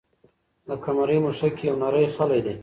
د 0.67 0.69
قمرۍ 0.83 1.17
مښوکه 1.23 1.55
کې 1.57 1.63
یو 1.69 1.75
نری 1.81 2.05
خلی 2.15 2.39
دی. 2.45 2.55